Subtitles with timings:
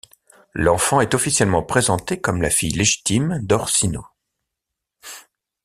[0.55, 4.03] L'enfant est officiellement présentée comme la fille légitime d'Orsino.